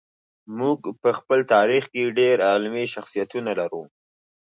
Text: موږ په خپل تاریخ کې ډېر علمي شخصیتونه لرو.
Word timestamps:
موږ 0.57 0.79
په 1.01 1.09
خپل 1.19 1.39
تاریخ 1.53 1.83
کې 1.93 2.13
ډېر 2.19 2.37
علمي 2.51 2.85
شخصیتونه 2.95 3.51
لرو. 3.59 3.83